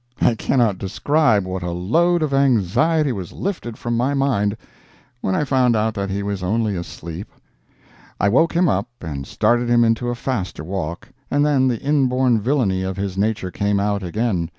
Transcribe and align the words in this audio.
I 0.21 0.33
cannot 0.33 0.79
describe 0.79 1.45
what 1.45 1.61
a 1.61 1.69
load 1.69 2.23
of 2.23 2.33
anxiety 2.33 3.11
was 3.11 3.33
lifted 3.33 3.77
from 3.77 3.95
my 3.95 4.15
mind 4.15 4.57
when 5.19 5.35
I 5.35 5.43
found 5.43 5.75
that 5.75 6.09
he 6.09 6.23
was 6.23 6.41
only 6.41 6.75
asleep. 6.75 7.29
I 8.19 8.27
woke 8.27 8.53
him 8.55 8.67
up 8.67 8.89
and 9.01 9.27
started 9.27 9.69
him 9.69 9.83
into 9.83 10.09
a 10.09 10.15
faster 10.15 10.63
walk, 10.63 11.09
and 11.29 11.45
then 11.45 11.67
the 11.67 11.79
inborn 11.79 12.41
villainy 12.41 12.81
of 12.81 12.97
his 12.97 13.15
nature 13.15 13.51
came 13.51 13.79
out 13.79 14.01
again. 14.01 14.49